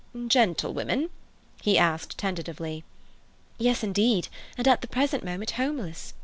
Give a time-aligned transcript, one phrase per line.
[0.25, 1.11] "Gentlewomen?"
[1.61, 2.83] he asked tentatively.
[3.59, 6.15] "Yes, indeed, and at the present moment homeless.